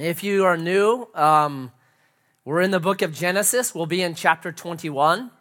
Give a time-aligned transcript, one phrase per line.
[0.00, 1.72] If you are new, um,
[2.44, 3.74] we're in the book of Genesis.
[3.74, 5.32] We'll be in chapter 21.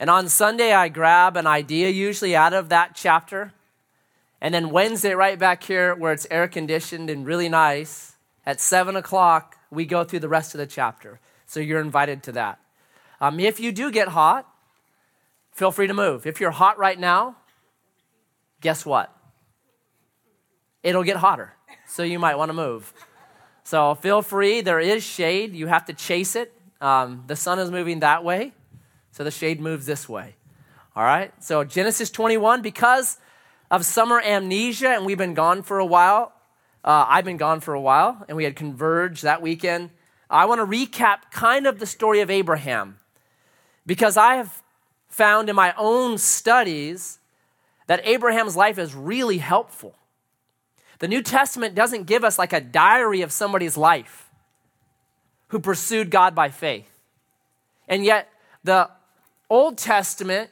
[0.00, 3.52] And on Sunday, I grab an idea, usually out of that chapter.
[4.40, 8.96] And then Wednesday, right back here where it's air conditioned and really nice, at 7
[8.96, 11.20] o'clock, we go through the rest of the chapter.
[11.46, 12.58] So you're invited to that.
[13.20, 14.52] Um, if you do get hot,
[15.52, 16.26] feel free to move.
[16.26, 17.36] If you're hot right now,
[18.60, 19.16] guess what?
[20.82, 21.54] It'll get hotter.
[21.86, 22.92] So you might want to move.
[23.70, 24.62] So feel free.
[24.62, 25.54] There is shade.
[25.54, 26.52] You have to chase it.
[26.80, 28.52] Um, the sun is moving that way,
[29.12, 30.34] so the shade moves this way.
[30.96, 31.32] All right?
[31.40, 33.18] So Genesis 21, because
[33.70, 36.32] of summer amnesia, and we've been gone for a while.
[36.82, 39.90] Uh, I've been gone for a while, and we had converged that weekend.
[40.28, 42.96] I want to recap kind of the story of Abraham
[43.86, 44.64] because I have
[45.06, 47.20] found in my own studies
[47.86, 49.94] that Abraham's life is really helpful.
[51.00, 54.30] The New Testament doesn't give us like a diary of somebody's life
[55.48, 56.88] who pursued God by faith.
[57.88, 58.28] And yet,
[58.62, 58.88] the
[59.48, 60.50] Old Testament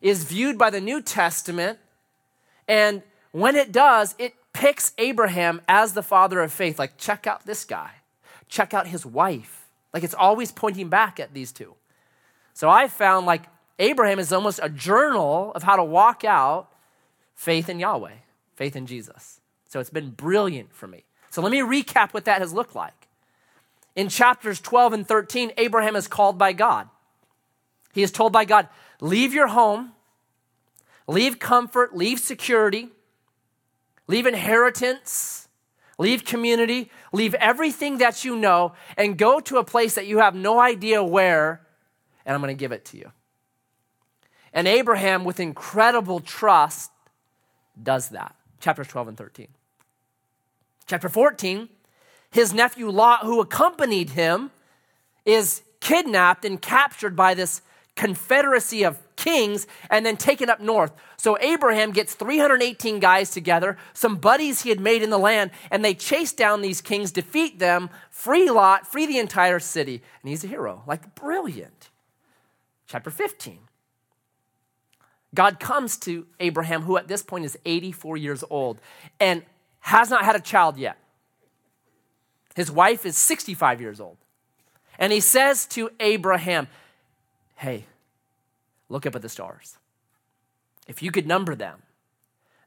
[0.00, 1.78] is viewed by the New Testament,
[2.68, 6.78] and when it does, it picks Abraham as the father of faith.
[6.78, 7.90] Like, check out this guy,
[8.48, 9.66] check out his wife.
[9.92, 11.74] Like, it's always pointing back at these two.
[12.52, 13.44] So I found like
[13.78, 16.68] Abraham is almost a journal of how to walk out
[17.34, 18.16] faith in Yahweh,
[18.54, 19.40] faith in Jesus.
[19.68, 21.04] So it's been brilliant for me.
[21.30, 23.06] So let me recap what that has looked like.
[23.94, 26.88] In chapters 12 and 13, Abraham is called by God.
[27.92, 28.68] He is told by God,
[29.00, 29.92] leave your home,
[31.06, 32.88] leave comfort, leave security,
[34.06, 35.48] leave inheritance,
[35.98, 40.34] leave community, leave everything that you know, and go to a place that you have
[40.34, 41.66] no idea where,
[42.24, 43.12] and I'm going to give it to you.
[44.52, 46.90] And Abraham, with incredible trust,
[47.80, 48.34] does that.
[48.60, 49.48] Chapters 12 and 13.
[50.88, 51.68] Chapter 14,
[52.30, 54.50] his nephew Lot, who accompanied him,
[55.26, 57.60] is kidnapped and captured by this
[57.94, 60.92] confederacy of kings and then taken up north.
[61.18, 65.84] So Abraham gets 318 guys together, some buddies he had made in the land, and
[65.84, 70.00] they chase down these kings, defeat them, free Lot, free the entire city.
[70.22, 70.84] And he's a hero.
[70.86, 71.90] Like, brilliant.
[72.86, 73.58] Chapter 15.
[75.34, 78.80] God comes to Abraham, who at this point is 84 years old,
[79.20, 79.42] and
[79.88, 80.98] has not had a child yet.
[82.54, 84.18] His wife is 65 years old.
[84.98, 86.68] And he says to Abraham,
[87.56, 87.86] Hey,
[88.90, 89.78] look up at the stars.
[90.86, 91.82] If you could number them,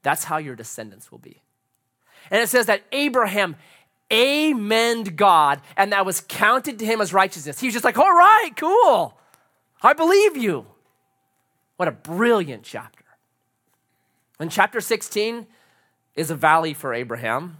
[0.01, 1.41] that's how your descendants will be.
[2.31, 3.55] And it says that Abraham
[4.09, 7.59] amened God, and that was counted to him as righteousness.
[7.59, 9.15] He was just like, All right, cool.
[9.83, 10.65] I believe you.
[11.77, 13.05] What a brilliant chapter.
[14.39, 15.45] In chapter 16,
[16.15, 17.57] is a valley for Abraham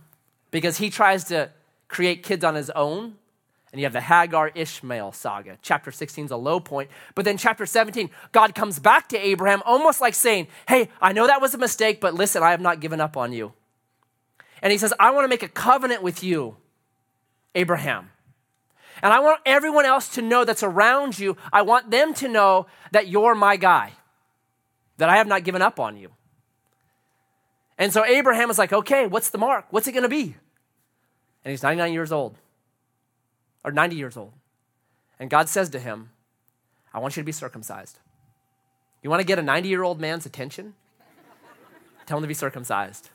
[0.51, 1.49] because he tries to
[1.87, 3.15] create kids on his own.
[3.71, 5.57] And you have the Hagar Ishmael saga.
[5.61, 6.89] Chapter 16 is a low point.
[7.15, 11.25] But then, chapter 17, God comes back to Abraham almost like saying, Hey, I know
[11.25, 13.53] that was a mistake, but listen, I have not given up on you.
[14.61, 16.57] And he says, I want to make a covenant with you,
[17.55, 18.11] Abraham.
[19.01, 22.67] And I want everyone else to know that's around you, I want them to know
[22.91, 23.93] that you're my guy,
[24.97, 26.11] that I have not given up on you.
[27.81, 29.65] And so Abraham was like, okay, what's the mark?
[29.71, 30.35] What's it going to be?
[31.43, 32.37] And he's 99 years old,
[33.63, 34.33] or 90 years old.
[35.19, 36.11] And God says to him,
[36.93, 37.97] I want you to be circumcised.
[39.01, 40.75] You want to get a 90 year old man's attention?
[42.05, 43.09] Tell him to be circumcised.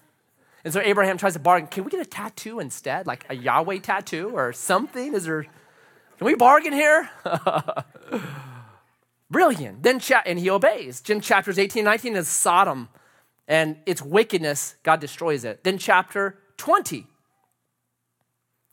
[0.65, 1.69] And so Abraham tries to bargain.
[1.69, 3.07] Can we get a tattoo instead?
[3.07, 5.15] Like a Yahweh tattoo or something?
[5.15, 7.09] Is there, can we bargain here?
[9.31, 9.85] Brilliant.
[9.85, 11.05] Then, cha- and he obeys.
[11.09, 12.89] In chapters 18 and 19 is Sodom
[13.49, 15.63] and its wickedness, God destroys it.
[15.65, 17.07] Then, chapter 20,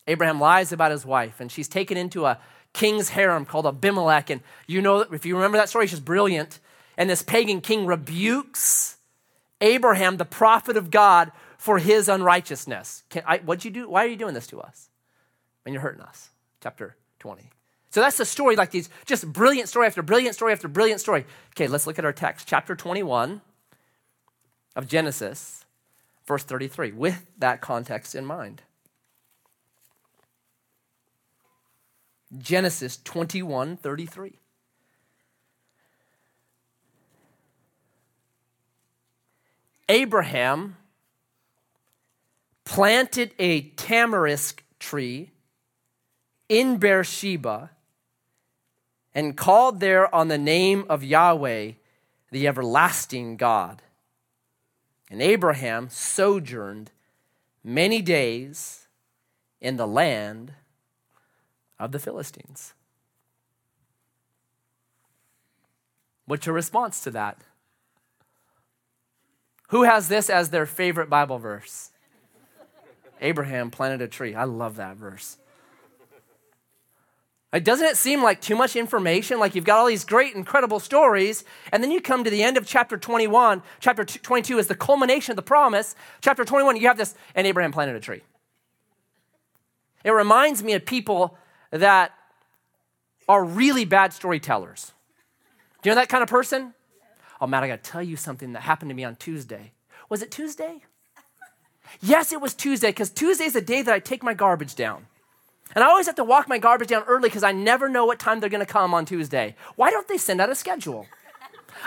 [0.08, 2.40] Abraham lies about his wife, and she's taken into a
[2.74, 4.30] king's harem called Abimelech.
[4.30, 6.60] And you know, if you remember that story, she's brilliant.
[6.98, 8.98] And this pagan king rebukes
[9.62, 13.04] Abraham, the prophet of God, for his unrighteousness.
[13.10, 13.90] Can I, what'd you do?
[13.90, 14.90] Why are you doing this to us?
[15.66, 16.30] And you're hurting us.
[16.62, 17.50] Chapter 20.
[17.90, 21.26] So that's the story, like these just brilliant story after brilliant story after brilliant story.
[21.52, 22.48] Okay, let's look at our text.
[22.48, 23.40] Chapter 21
[24.76, 25.66] of Genesis,
[26.26, 28.62] verse 33, with that context in mind.
[32.38, 34.40] Genesis 21 33.
[39.90, 40.78] Abraham
[42.64, 45.32] planted a tamarisk tree
[46.50, 47.72] in Beersheba
[49.14, 51.74] and called there on the name of Yahweh,
[52.32, 53.82] the everlasting God.
[55.14, 56.90] And Abraham sojourned
[57.64, 58.88] many days
[59.62, 60.54] in the land
[61.80, 62.74] of the Philistines.
[66.26, 67.44] What's your response to that?
[69.68, 71.92] Who has this as their favorite Bible verse?
[73.22, 74.34] Abraham planted a tree.
[74.34, 75.38] I love that verse.
[77.54, 79.40] Like, doesn't it seem like too much information?
[79.40, 82.58] Like you've got all these great, incredible stories, and then you come to the end
[82.58, 83.62] of chapter 21.
[83.80, 85.96] Chapter 22 is the culmination of the promise.
[86.20, 88.22] Chapter 21, you have this, and Abraham planted a tree.
[90.04, 91.38] It reminds me of people
[91.70, 92.12] that
[93.30, 94.92] are really bad storytellers.
[95.84, 96.74] Do you know that kind of person?
[97.40, 99.74] Oh, Matt, I got to tell you something that happened to me on Tuesday.
[100.10, 100.82] Was it Tuesday?
[102.02, 105.06] Yes, it was Tuesday, because Tuesday is the day that I take my garbage down.
[105.76, 108.20] And I always have to walk my garbage down early because I never know what
[108.20, 109.56] time they're going to come on Tuesday.
[109.76, 111.08] Why don't they send out a schedule?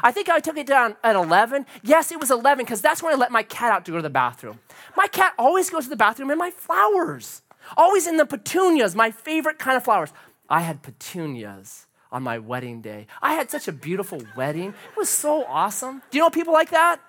[0.03, 1.67] I think I took it down at 11.
[1.83, 4.03] Yes, it was 11 because that's when I let my cat out to go to
[4.03, 4.61] the bathroom.
[4.97, 7.43] My cat always goes to the bathroom in my flowers,
[7.77, 10.13] always in the petunias, my favorite kind of flowers.
[10.49, 13.07] I had petunias on my wedding day.
[13.23, 14.71] I had such a beautiful wedding.
[14.71, 16.03] It was so awesome.
[16.11, 17.01] Do you know people like that?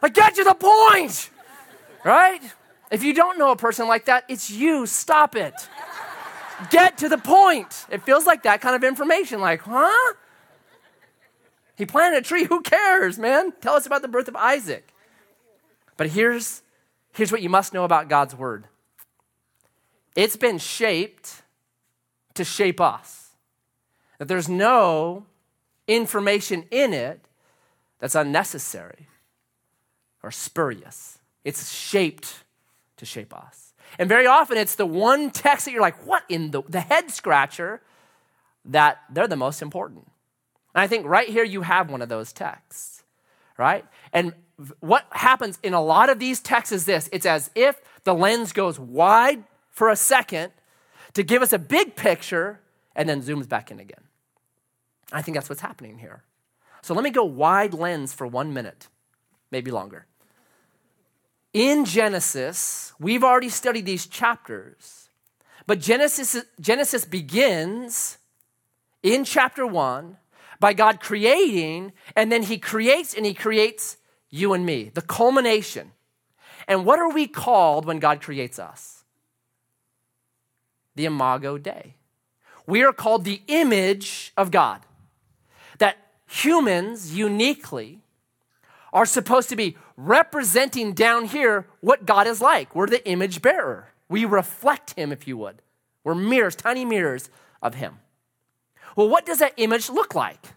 [0.00, 1.30] Like, get to the point,
[2.04, 2.40] right?
[2.90, 4.86] If you don't know a person like that, it's you.
[4.86, 5.54] Stop it.
[6.70, 7.86] Get to the point.
[7.90, 9.40] It feels like that kind of information.
[9.40, 10.14] Like, huh?
[11.76, 12.44] He planted a tree.
[12.48, 13.52] Who cares, man?
[13.60, 14.92] Tell us about the birth of Isaac.
[15.96, 16.62] But here's,
[17.12, 18.66] here's what you must know about God's word
[20.16, 21.42] it's been shaped
[22.34, 23.30] to shape us.
[24.18, 25.26] That there's no
[25.86, 27.20] information in it
[28.00, 29.06] that's unnecessary
[30.22, 31.18] or spurious.
[31.44, 32.42] It's shaped
[32.98, 33.74] to shape us.
[33.98, 37.10] And very often it's the one text that you're like, what in the, the head
[37.10, 37.80] scratcher,
[38.66, 40.06] that they're the most important.
[40.74, 43.02] And I think right here you have one of those texts,
[43.56, 43.84] right?
[44.12, 44.34] And
[44.80, 48.52] what happens in a lot of these texts is this it's as if the lens
[48.52, 50.52] goes wide for a second
[51.14, 52.60] to give us a big picture
[52.94, 54.02] and then zooms back in again.
[55.12, 56.24] I think that's what's happening here.
[56.82, 58.88] So let me go wide lens for one minute,
[59.50, 60.06] maybe longer
[61.52, 65.08] in Genesis, we've already studied these chapters,
[65.66, 68.18] but Genesis, Genesis begins
[69.02, 70.16] in chapter one
[70.60, 73.96] by God creating, and then He creates and He creates
[74.30, 75.92] you and me, the culmination.
[76.66, 79.04] And what are we called when God creates us?
[80.96, 81.94] The Imago Dei.
[82.66, 84.80] We are called the image of God.
[85.78, 85.96] That
[86.26, 88.00] humans uniquely
[88.92, 92.74] are supposed to be representing down here what God is like.
[92.74, 93.92] We're the image bearer.
[94.08, 95.60] We reflect Him, if you would.
[96.04, 97.30] We're mirrors, tiny mirrors
[97.62, 97.98] of Him.
[98.96, 100.54] Well, what does that image look like?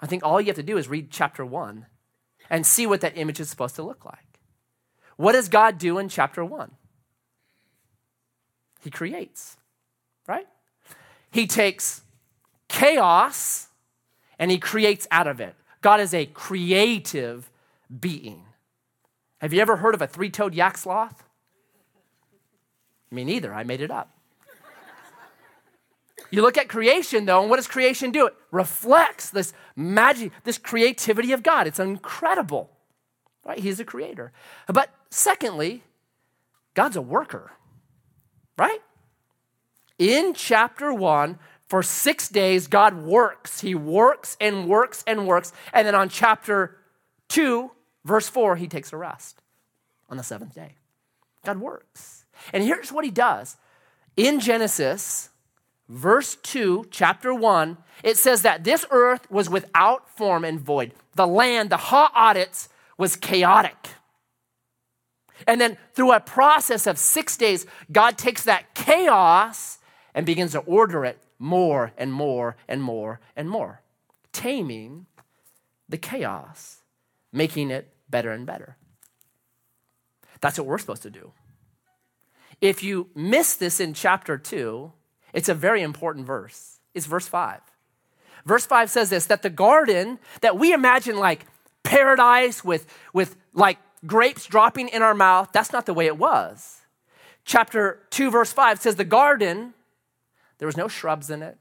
[0.00, 1.86] I think all you have to do is read chapter one
[2.48, 4.40] and see what that image is supposed to look like.
[5.16, 6.72] What does God do in chapter one?
[8.82, 9.56] He creates,
[10.26, 10.46] right?
[11.30, 12.02] He takes
[12.68, 13.68] chaos
[14.38, 15.54] and he creates out of it.
[15.80, 17.50] God is a creative
[17.98, 18.44] being.
[19.38, 21.24] Have you ever heard of a three toed yak sloth?
[23.10, 23.52] Me neither.
[23.52, 24.10] I made it up.
[26.30, 28.26] You look at creation, though, and what does creation do?
[28.26, 31.66] It reflects this magic, this creativity of God.
[31.66, 32.70] It's incredible,
[33.44, 33.58] right?
[33.58, 34.30] He's a creator.
[34.68, 35.82] But secondly,
[36.74, 37.50] God's a worker,
[38.56, 38.80] right?
[39.98, 41.38] In chapter one,
[41.70, 43.60] for six days, God works.
[43.60, 45.52] He works and works and works.
[45.72, 46.76] And then on chapter
[47.28, 47.70] 2,
[48.04, 49.40] verse 4, he takes a rest
[50.08, 50.74] on the seventh day.
[51.44, 52.24] God works.
[52.52, 53.56] And here's what he does.
[54.16, 55.28] In Genesis,
[55.88, 60.92] verse 2, chapter 1, it says that this earth was without form and void.
[61.14, 62.66] The land, the ha'aretz,
[62.98, 63.90] was chaotic.
[65.46, 69.78] And then through a process of six days, God takes that chaos
[70.14, 73.82] and begins to order it more and more and more and more,
[74.32, 75.06] taming
[75.88, 76.78] the chaos,
[77.32, 78.76] making it better and better.
[80.40, 81.32] That's what we're supposed to do.
[82.60, 84.92] If you miss this in chapter 2,
[85.32, 86.80] it's a very important verse.
[86.94, 87.60] It's verse 5.
[88.44, 91.46] Verse 5 says this that the garden that we imagine like
[91.82, 96.80] paradise with, with like grapes dropping in our mouth, that's not the way it was.
[97.44, 99.74] Chapter 2, verse 5 says the garden
[100.60, 101.58] there was no shrubs in it.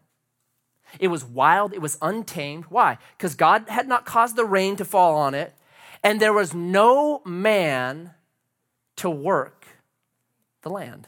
[0.99, 2.65] It was wild, it was untamed.
[2.65, 2.97] Why?
[3.17, 5.55] Because God had not caused the rain to fall on it,
[6.03, 8.11] and there was no man
[8.97, 9.65] to work
[10.63, 11.07] the land.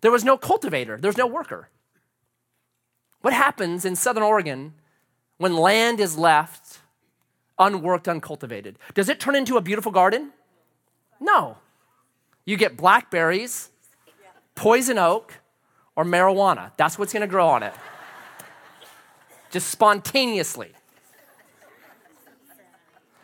[0.00, 1.68] There was no cultivator, there's no worker.
[3.20, 4.72] What happens in Southern Oregon
[5.36, 6.78] when land is left
[7.58, 8.78] unworked, uncultivated?
[8.94, 10.32] Does it turn into a beautiful garden?
[11.20, 11.58] No.
[12.46, 13.70] You get blackberries
[14.54, 15.34] poison oak
[15.98, 16.70] or marijuana.
[16.76, 17.74] That's what's to grow on it.
[19.50, 20.70] Just spontaneously.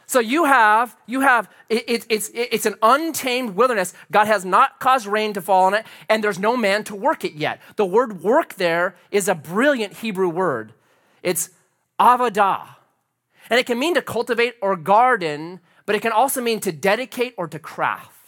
[0.06, 3.94] So you have, you have, it, it, it's, it, it's an untamed wilderness.
[4.10, 7.24] God has not caused rain to fall on it, and there's no man to work
[7.24, 7.60] it yet.
[7.76, 10.72] The word work there is a brilliant Hebrew word.
[11.22, 11.50] It's
[12.00, 12.66] avodah.
[13.50, 17.34] And it can mean to cultivate or garden, but it can also mean to dedicate
[17.38, 18.23] or to craft.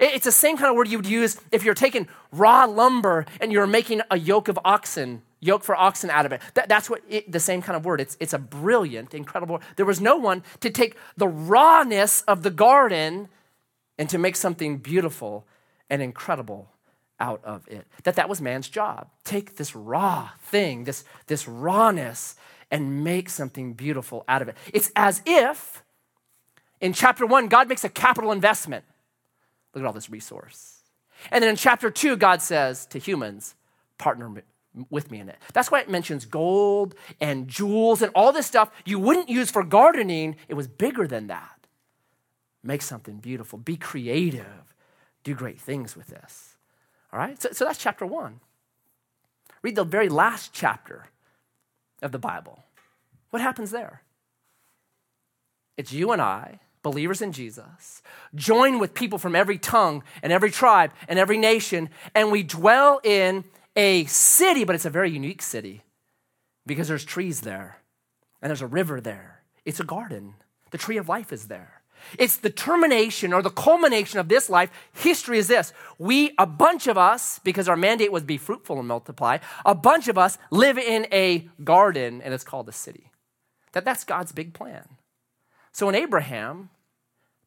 [0.00, 3.52] It's the same kind of word you would use if you're taking raw lumber and
[3.52, 6.40] you're making a yoke of oxen, yoke for oxen out of it.
[6.54, 8.00] That, that's what it, the same kind of word.
[8.00, 9.60] It's, it's a brilliant, incredible.
[9.76, 13.28] There was no one to take the rawness of the garden
[13.98, 15.46] and to make something beautiful
[15.88, 16.70] and incredible
[17.20, 17.86] out of it.
[18.02, 19.08] That that was man's job.
[19.24, 22.34] Take this raw thing, this, this rawness,
[22.70, 24.56] and make something beautiful out of it.
[24.72, 25.84] It's as if
[26.80, 28.84] in chapter one, God makes a capital investment.
[29.74, 30.78] Look at all this resource.
[31.30, 33.54] And then in chapter two, God says to humans,
[33.98, 34.30] partner
[34.90, 35.38] with me in it.
[35.52, 39.62] That's why it mentions gold and jewels and all this stuff you wouldn't use for
[39.62, 40.36] gardening.
[40.48, 41.66] It was bigger than that.
[42.62, 44.74] Make something beautiful, be creative,
[45.22, 46.56] do great things with this.
[47.12, 47.40] All right?
[47.40, 48.40] So, so that's chapter one.
[49.62, 51.06] Read the very last chapter
[52.02, 52.64] of the Bible.
[53.30, 54.02] What happens there?
[55.76, 58.00] It's you and I, believers in Jesus,
[58.36, 63.00] join with people from every tongue and every tribe and every nation, and we dwell
[63.02, 63.42] in
[63.74, 65.82] a city, but it's a very unique city
[66.64, 67.78] because there's trees there
[68.40, 69.42] and there's a river there.
[69.64, 70.34] It's a garden.
[70.70, 71.82] The tree of life is there.
[72.18, 74.70] It's the termination or the culmination of this life.
[74.92, 75.72] History is this.
[75.98, 80.08] We, a bunch of us, because our mandate was be fruitful and multiply, a bunch
[80.08, 83.10] of us live in a garden and it's called a city.
[83.72, 84.84] That that's God's big plan.
[85.72, 86.70] So when Abraham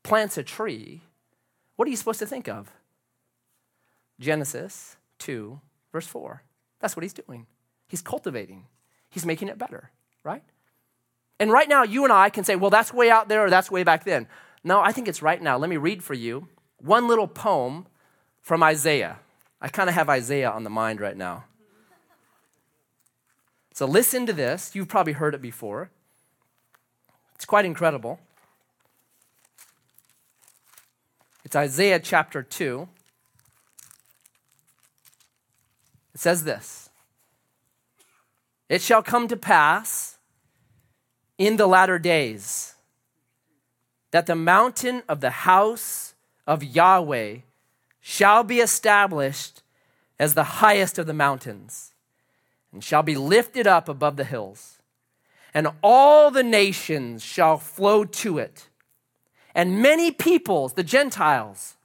[0.07, 1.01] plants a tree,
[1.75, 2.71] what are you supposed to think of?
[4.19, 5.59] Genesis 2,
[5.91, 6.43] verse 4.
[6.79, 7.45] That's what he's doing.
[7.89, 8.67] He's cultivating,
[9.09, 9.91] he's making it better,
[10.23, 10.43] right?
[11.39, 13.69] And right now, you and I can say, well, that's way out there or that's
[13.69, 14.27] way back then.
[14.63, 15.57] No, I think it's right now.
[15.57, 16.47] Let me read for you
[16.77, 17.85] one little poem
[18.41, 19.19] from Isaiah.
[19.61, 21.43] I kind of have Isaiah on the mind right now.
[23.73, 24.73] So listen to this.
[24.73, 25.91] You've probably heard it before.
[27.35, 28.19] It's quite incredible.
[31.47, 32.89] It's Isaiah chapter 2.
[36.13, 36.89] It says this
[38.67, 40.17] It shall come to pass
[41.37, 42.73] in the latter days
[44.11, 47.37] that the mountain of the house of Yahweh
[48.01, 49.63] shall be established
[50.19, 51.93] as the highest of the mountains
[52.73, 54.79] and shall be lifted up above the hills
[55.53, 58.67] and all the nations shall flow to it.
[59.57, 61.77] And many peoples, the Gentiles,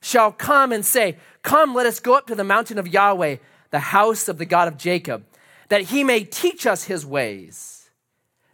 [0.00, 3.36] shall come and say, Come, let us go up to the mountain of Yahweh,
[3.70, 5.24] the house of the God of Jacob,
[5.68, 7.88] that he may teach us his ways,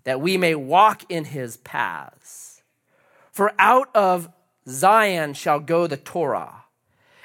[0.04, 2.62] that we may walk in his paths.
[3.32, 4.28] For out of
[4.68, 6.64] Zion shall go the Torah,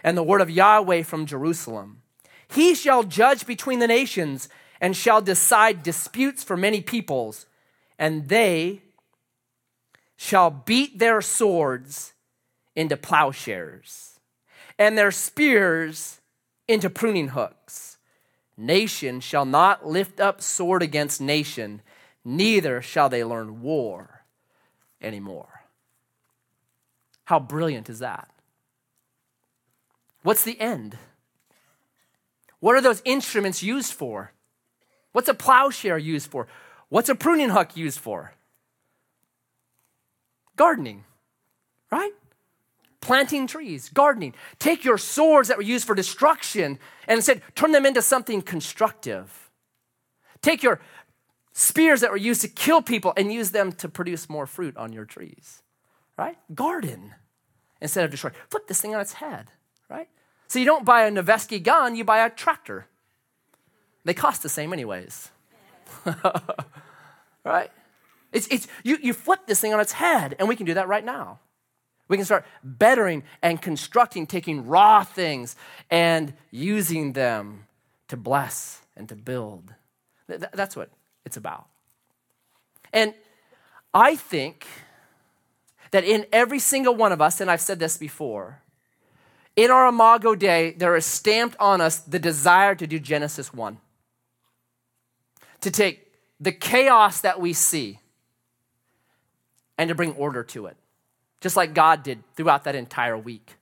[0.06, 2.02] and the word of Yahweh from Jerusalem.
[2.48, 4.48] He shall judge between the nations
[4.80, 7.46] and shall decide disputes for many peoples,
[8.00, 8.84] and they
[10.18, 12.14] shall beat their swords
[12.76, 14.20] into plowshares,
[14.78, 16.20] and their spears
[16.68, 17.98] into pruning hooks.
[18.58, 21.82] Nation shall not lift up sword against nation,
[22.24, 24.26] neither shall they learn war
[25.02, 25.62] anymore.
[27.26, 28.30] How brilliant is that?
[30.24, 30.98] What's the end?
[32.60, 34.32] What are those instruments used for?
[35.12, 36.48] What's a plowshare used for?
[36.90, 38.35] What's a pruning hook used for?
[40.56, 41.04] Gardening,
[41.92, 42.12] right?
[43.02, 44.34] Planting trees, gardening.
[44.58, 49.50] Take your swords that were used for destruction and instead turn them into something constructive.
[50.42, 50.80] Take your
[51.54, 54.92] spears that were used to kill people and use them to produce more fruit on
[54.92, 55.62] your trees,
[56.18, 56.38] right?
[56.54, 57.14] Garden
[57.82, 58.32] instead of destroy.
[58.50, 59.48] Flip this thing on its head,
[59.90, 60.10] right?
[60.48, 62.88] So you don't buy a Noveske gun, you buy a tractor.
[64.04, 65.30] They cost the same, anyways.
[67.44, 67.72] right?
[68.36, 70.90] It's, it's, you, you flip this thing on its head, and we can do that
[70.90, 71.40] right now.
[72.10, 75.56] We can start bettering and constructing, taking raw things
[75.90, 77.66] and using them
[78.10, 79.74] to bless and to build.
[80.28, 80.90] That's what
[81.26, 81.68] it's about.
[82.92, 83.14] And
[83.94, 84.68] I think
[85.92, 88.62] that in every single one of us, and I've said this before,
[89.56, 93.78] in our Imago Dei, there is stamped on us the desire to do Genesis 1
[95.62, 96.12] to take
[96.42, 98.00] the chaos that we see
[99.78, 100.78] and to bring order to it,
[101.42, 103.58] just like God did throughout that entire week.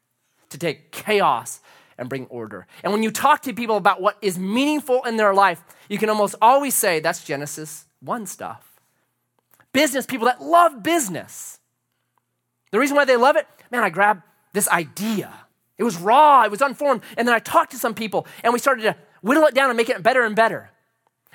[0.49, 1.61] To take chaos
[1.97, 2.67] and bring order.
[2.83, 6.09] And when you talk to people about what is meaningful in their life, you can
[6.09, 8.79] almost always say that's Genesis 1 stuff.
[9.71, 11.59] Business people that love business.
[12.69, 14.21] The reason why they love it, man, I grabbed
[14.53, 15.33] this idea.
[15.79, 17.01] It was raw, it was unformed.
[17.17, 19.77] And then I talked to some people and we started to whittle it down and
[19.77, 20.69] make it better and better.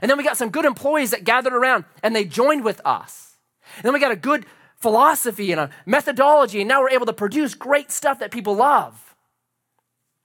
[0.01, 3.37] And then we got some good employees that gathered around and they joined with us.
[3.77, 4.47] And then we got a good
[4.79, 9.15] philosophy and a methodology, and now we're able to produce great stuff that people love.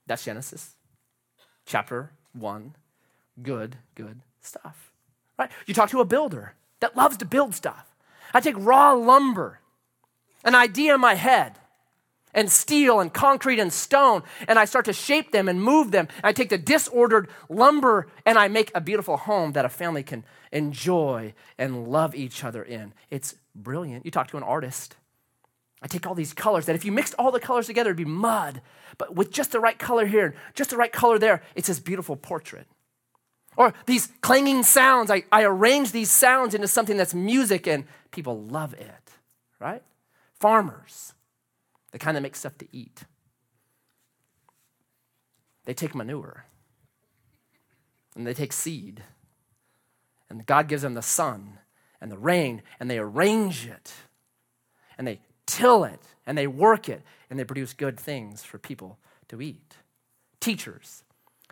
[0.05, 0.75] That's Genesis
[1.65, 2.75] chapter 1.
[3.41, 4.91] Good, good stuff.
[5.37, 5.49] Right?
[5.65, 7.95] You talk to a builder that loves to build stuff.
[8.33, 9.59] I take raw lumber,
[10.43, 11.57] an idea in my head,
[12.33, 16.07] and steel and concrete and stone, and I start to shape them and move them.
[16.23, 20.23] I take the disordered lumber and I make a beautiful home that a family can
[20.53, 22.93] enjoy and love each other in.
[23.09, 24.05] It's brilliant.
[24.05, 24.95] You talk to an artist.
[25.81, 28.05] I take all these colors that if you mixed all the colors together, it'd be
[28.05, 28.61] mud.
[28.97, 31.79] But with just the right color here, and just the right color there, it's this
[31.79, 32.67] beautiful portrait.
[33.57, 38.41] Or these clanging sounds, I, I arrange these sounds into something that's music and people
[38.43, 39.11] love it,
[39.59, 39.83] right?
[40.39, 41.13] Farmers,
[41.91, 43.03] the kind that make stuff to eat.
[45.65, 46.45] They take manure
[48.15, 49.03] and they take seed,
[50.33, 51.59] and God gives them the sun
[52.01, 53.93] and the rain, and they arrange it
[54.97, 58.97] and they till it and they work it and they produce good things for people
[59.29, 59.75] to eat.
[60.39, 61.03] Teachers,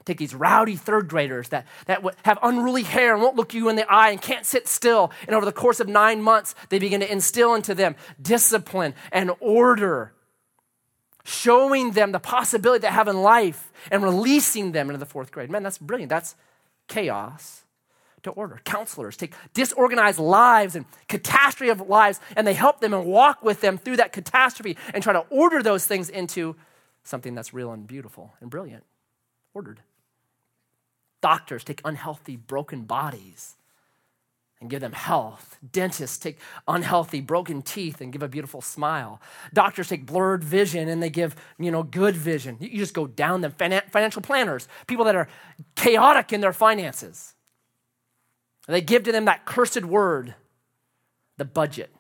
[0.03, 3.75] take these rowdy third graders that, that have unruly hair and won't look you in
[3.75, 5.11] the eye and can't sit still.
[5.27, 9.31] And over the course of nine months, they begin to instill into them discipline and
[9.39, 10.13] order,
[11.23, 15.51] showing them the possibility they have in life and releasing them into the fourth grade.
[15.51, 16.09] Man, that's brilliant.
[16.09, 16.35] That's
[16.88, 17.63] chaos
[18.23, 18.61] to order.
[18.63, 23.61] Counselors take disorganized lives and catastrophe of lives, and they help them and walk with
[23.61, 26.55] them through that catastrophe and try to order those things into
[27.03, 28.83] something that's real and beautiful and brilliant.
[29.53, 29.81] Ordered.
[31.21, 33.55] Doctors take unhealthy, broken bodies
[34.60, 35.57] and give them health.
[35.71, 39.19] Dentists take unhealthy, broken teeth and give a beautiful smile.
[39.53, 42.57] Doctors take blurred vision and they give, you know, good vision.
[42.60, 43.51] You just go down them.
[43.51, 45.27] Financial planners, people that are
[45.75, 47.34] chaotic in their finances.
[48.71, 50.34] They give to them that cursed word,
[51.38, 51.93] the budget.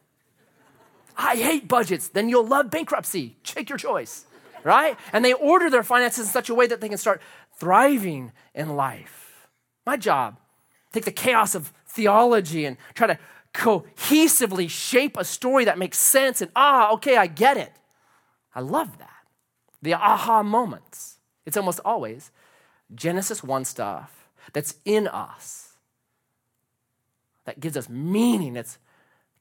[1.17, 2.07] I hate budgets.
[2.07, 3.35] Then you'll love bankruptcy.
[3.43, 4.25] Take your choice,
[4.63, 4.97] right?
[5.11, 7.21] And they order their finances in such a way that they can start
[7.59, 9.49] thriving in life.
[9.85, 10.39] My job,
[10.93, 13.19] take the chaos of theology and try to
[13.53, 17.73] cohesively shape a story that makes sense and ah, okay, I get it.
[18.55, 19.09] I love that.
[19.81, 21.17] The aha moments.
[21.45, 22.31] It's almost always
[22.95, 25.70] Genesis 1 stuff that's in us
[27.45, 28.55] that gives us meaning.
[28.55, 28.77] It's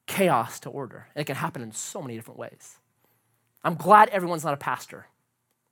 [0.07, 1.07] chaos to order.
[1.15, 2.77] And it can happen in so many different ways.
[3.63, 5.05] I'm glad everyone's not a pastor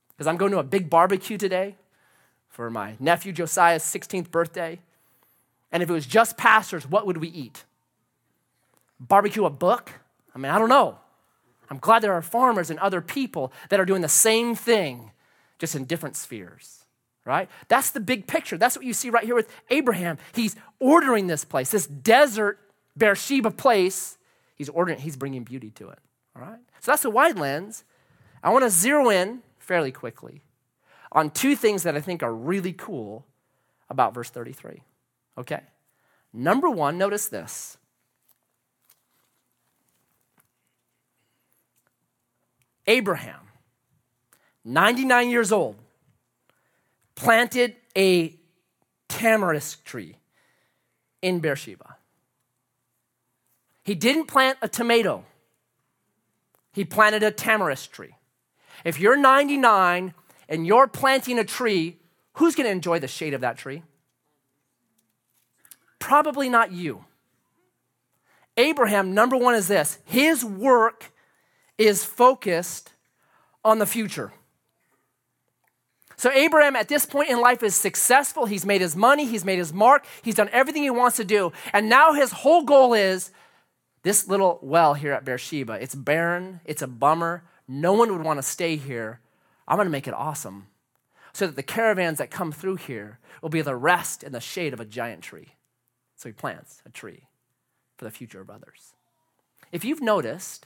[0.09, 1.75] because I'm going to a big barbecue today
[2.49, 4.79] for my nephew Josiah's 16th birthday.
[5.71, 7.63] And if it was just pastors, what would we eat?
[8.99, 9.91] Barbecue a book?
[10.35, 10.97] I mean, I don't know.
[11.69, 15.11] I'm glad there are farmers and other people that are doing the same thing,
[15.59, 16.78] just in different spheres,
[17.29, 17.47] right?
[17.67, 18.57] That's the big picture.
[18.57, 20.17] That's what you see right here with Abraham.
[20.33, 22.59] He's ordering this place, this desert
[22.97, 24.17] Beersheba place.
[24.55, 25.99] He's ordering, he's bringing beauty to it,
[26.35, 26.59] all right?
[26.81, 27.83] So that's the wide lens.
[28.43, 30.41] I want to zero in fairly quickly
[31.11, 33.25] on two things that I think are really cool
[33.89, 34.81] about verse 33.
[35.37, 35.61] Okay?
[36.33, 37.77] Number one, notice this.
[42.87, 43.49] Abraham,
[44.65, 45.75] 99 years old,
[47.19, 48.33] planted a
[49.09, 50.15] tamarisk tree
[51.21, 51.97] in Beersheba.
[53.83, 55.25] He didn't plant a tomato,
[56.71, 58.15] he planted a tamarisk tree.
[58.85, 60.13] If you're 99
[60.47, 61.97] and you're planting a tree,
[62.35, 63.83] who's going to enjoy the shade of that tree?
[65.99, 67.03] Probably not you.
[68.55, 71.11] Abraham, number one, is this his work
[71.77, 72.93] is focused
[73.65, 74.31] on the future.
[76.19, 78.45] So, Abraham at this point in life is successful.
[78.45, 81.53] He's made his money, he's made his mark, he's done everything he wants to do.
[81.71, 83.31] And now his whole goal is
[84.03, 85.81] this little well here at Beersheba.
[85.81, 87.45] It's barren, it's a bummer.
[87.69, 89.21] No one would want to stay here.
[89.65, 90.67] I'm going to make it awesome
[91.31, 94.73] so that the caravans that come through here will be the rest in the shade
[94.73, 95.55] of a giant tree.
[96.17, 97.29] So he plants a tree
[97.95, 98.93] for the future of others.
[99.71, 100.65] If you've noticed,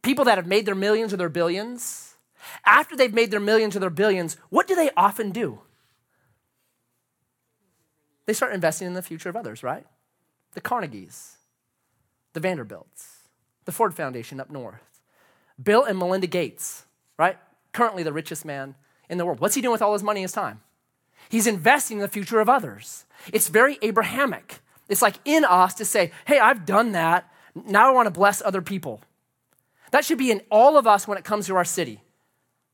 [0.00, 2.15] people that have made their millions or their billions,
[2.64, 5.60] after they've made their millions or their billions, what do they often do?
[8.26, 9.86] They start investing in the future of others, right?
[10.54, 11.36] The Carnegies,
[12.32, 13.28] the Vanderbilts,
[13.64, 15.00] the Ford Foundation up north,
[15.62, 16.84] Bill and Melinda Gates,
[17.18, 17.38] right?
[17.76, 18.74] currently the richest man
[19.08, 19.38] in the world.
[19.38, 20.62] What's he doing with all his money and his time?
[21.28, 23.04] He's investing in the future of others.
[23.32, 24.60] It's very Abrahamic.
[24.88, 27.30] It's like in us to say, hey, I've done that.
[27.54, 29.02] Now I want to bless other people.
[29.90, 32.00] That should be in all of us when it comes to our city.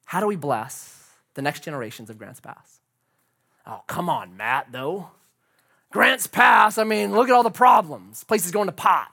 [0.04, 2.80] How do we bless the next generations of Grants Pass?
[3.66, 5.10] Oh, come on, Matt, though.
[5.90, 8.24] Grants Pass, I mean, look at all the problems.
[8.24, 9.08] Places going to pot.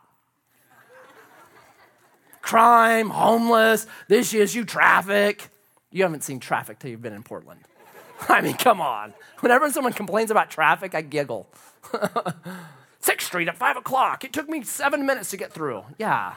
[2.41, 5.49] Crime, homeless, this issue, traffic.
[5.91, 7.61] You haven't seen traffic till you've been in Portland.
[8.29, 9.13] I mean, come on.
[9.39, 11.47] Whenever someone complains about traffic, I giggle.
[12.99, 14.23] Sixth Street at five o'clock.
[14.23, 15.83] It took me seven minutes to get through.
[15.97, 16.35] Yeah.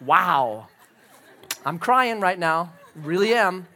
[0.00, 0.68] Wow.
[1.64, 2.72] I'm crying right now.
[2.94, 3.66] Really am.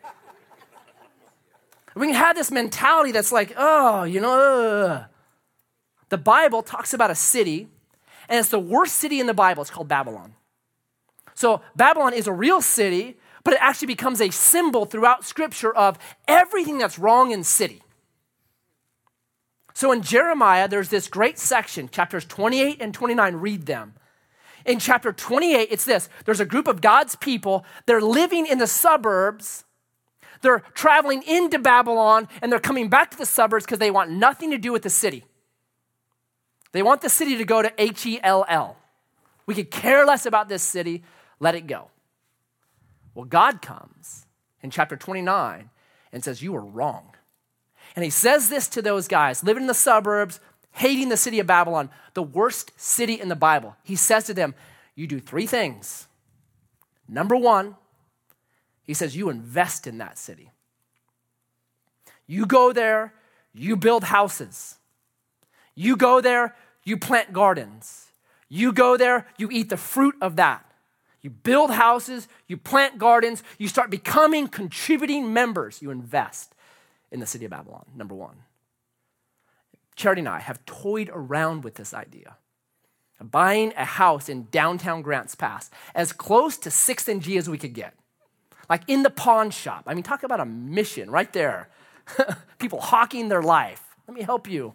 [1.95, 5.05] We can have this mentality that's like, oh, you know, ugh.
[6.09, 7.69] the Bible talks about a city,
[8.29, 9.63] and it's the worst city in the Bible.
[9.63, 10.35] It's called Babylon.
[11.35, 15.99] So Babylon is a real city, but it actually becomes a symbol throughout Scripture of
[16.27, 17.83] everything that's wrong in city.
[19.75, 23.95] So in Jeremiah, there's this great section, chapters 28 and 29, read them.
[24.65, 28.67] In chapter 28, it's this there's a group of God's people, they're living in the
[28.67, 29.65] suburbs.
[30.45, 34.51] They're traveling into Babylon and they're coming back to the suburbs because they want nothing
[34.51, 35.25] to do with the city.
[36.73, 38.77] They want the city to go to H E L L.
[39.47, 41.03] We could care less about this city,
[41.41, 41.89] let it go.
[43.15, 44.27] Well, God comes
[44.63, 45.71] in chapter 29
[46.13, 47.15] and says, You are wrong.
[47.97, 50.41] And he says this to those guys living in the suburbs,
[50.73, 53.77] hating the city of Babylon, the worst city in the Bible.
[53.83, 54.55] He says to them,
[54.95, 56.07] You do three things.
[57.09, 57.77] Number one,
[58.85, 60.51] he says, You invest in that city.
[62.27, 63.13] You go there,
[63.53, 64.77] you build houses.
[65.75, 68.07] You go there, you plant gardens.
[68.49, 70.65] You go there, you eat the fruit of that.
[71.21, 75.81] You build houses, you plant gardens, you start becoming contributing members.
[75.81, 76.55] You invest
[77.11, 78.37] in the city of Babylon, number one.
[79.97, 82.37] Charity and I have toyed around with this idea
[83.31, 87.59] buying a house in downtown Grants Pass as close to 6th and G as we
[87.59, 87.95] could get.
[88.69, 89.85] Like in the pawn shop.
[89.87, 91.69] I mean, talk about a mission right there.
[92.59, 93.83] People hawking their life.
[94.07, 94.75] Let me help you.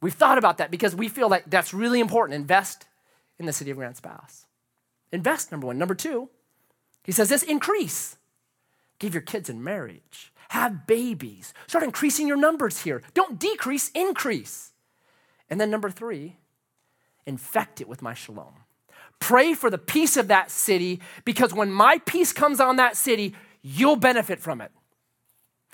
[0.00, 2.36] We've thought about that because we feel like that's really important.
[2.36, 2.86] Invest
[3.38, 4.46] in the city of Grants Pass.
[5.12, 5.78] Invest, number one.
[5.78, 6.28] Number two,
[7.04, 8.16] he says this increase.
[8.98, 10.32] Give your kids in marriage.
[10.50, 11.52] Have babies.
[11.66, 13.02] Start increasing your numbers here.
[13.14, 14.72] Don't decrease, increase.
[15.48, 16.36] And then number three,
[17.24, 18.54] infect it with my shalom.
[19.18, 23.34] Pray for the peace of that city because when my peace comes on that city,
[23.62, 24.70] you'll benefit from it.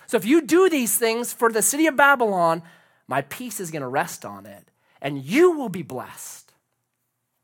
[0.07, 2.63] So if you do these things for the city of Babylon,
[3.09, 6.53] my peace is going to rest on it and you will be blessed.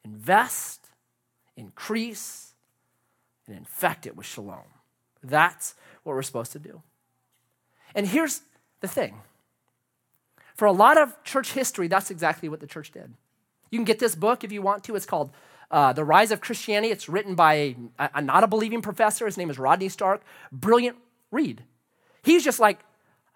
[0.05, 0.87] Invest,
[1.57, 2.53] increase,
[3.47, 4.65] and infect it with shalom.
[5.23, 6.83] That's what we're supposed to do.
[7.95, 8.43] And here's
[8.81, 9.21] the thing
[10.55, 13.15] for a lot of church history, that's exactly what the church did.
[13.71, 14.97] You can get this book if you want to.
[14.97, 15.31] It's called
[15.71, 16.93] uh, The Rise of Christianity.
[16.93, 19.27] It's written by a, a, not a believing professor.
[19.27, 20.23] His name is Rodney Stark.
[20.53, 20.97] Brilliant
[21.31, 21.65] read.
[22.23, 22.81] He's just like,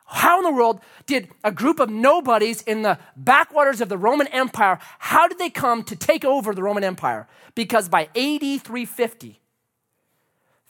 [0.06, 4.26] how in the world did a group of nobodies in the backwaters of the Roman
[4.28, 7.26] Empire, how did they come to take over the Roman Empire?
[7.54, 9.40] Because by AD 350,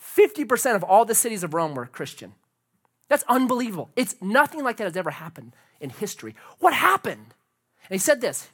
[0.00, 2.34] 50% of all the cities of Rome were Christian.
[3.08, 3.90] That's unbelievable.
[3.96, 6.34] It's nothing like that has ever happened in history.
[6.60, 7.34] What happened?
[7.88, 8.48] And he said this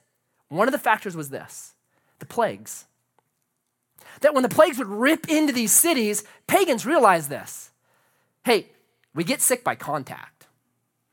[0.49, 1.75] one of the factors was this
[2.18, 2.87] the plagues.
[4.21, 7.71] That when the plagues would rip into these cities, pagans realized this.
[8.44, 8.68] Hey,
[9.14, 10.47] we get sick by contact.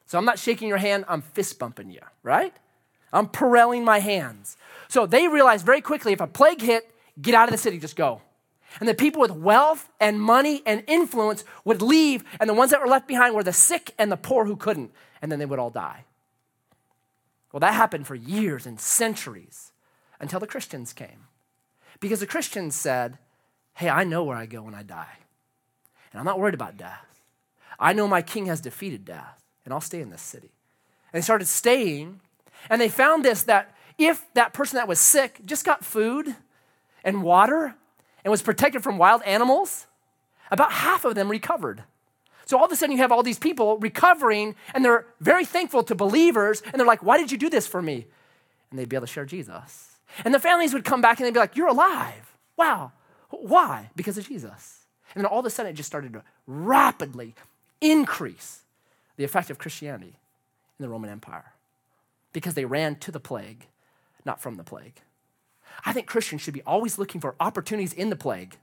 [0.05, 2.53] So I'm not shaking your hand, I'm fist bumping you, right?
[3.11, 4.57] I'm Purelling my hands.
[4.87, 6.89] So they realized very quickly if a plague hit,
[7.21, 8.21] get out of the city, just go.
[8.79, 12.81] And the people with wealth and money and influence would leave, and the ones that
[12.81, 15.59] were left behind were the sick and the poor who couldn't, and then they would
[15.59, 16.03] all die.
[17.51, 19.71] Well, that happened for years and centuries
[20.19, 21.27] until the Christians came.
[21.99, 23.17] Because the Christians said,
[23.73, 25.17] Hey, I know where I go when I die,
[26.11, 27.21] and I'm not worried about death.
[27.77, 30.51] I know my king has defeated death, and I'll stay in this city.
[31.11, 32.21] And they started staying,
[32.69, 36.35] and they found this that if that person that was sick just got food
[37.03, 37.75] and water
[38.23, 39.87] and was protected from wild animals,
[40.51, 41.83] about half of them recovered.
[42.45, 45.83] So all of a sudden, you have all these people recovering, and they're very thankful
[45.83, 48.05] to believers, and they're like, Why did you do this for me?
[48.69, 49.94] And they'd be able to share Jesus.
[50.23, 52.37] And the families would come back and they'd be like, You're alive.
[52.57, 52.91] Wow.
[53.29, 53.89] Why?
[53.95, 54.85] Because of Jesus.
[55.13, 57.35] And then all of a sudden, it just started to rapidly
[57.81, 58.61] increase
[59.17, 60.19] the effect of Christianity
[60.77, 61.53] in the Roman Empire
[62.33, 63.67] because they ran to the plague,
[64.25, 65.01] not from the plague.
[65.85, 68.57] I think Christians should be always looking for opportunities in the plague.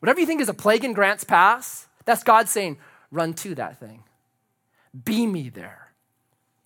[0.00, 2.78] Whatever you think is a plague in Grants Pass, that's God saying,
[3.10, 4.02] run to that thing.
[5.04, 5.92] Be me there.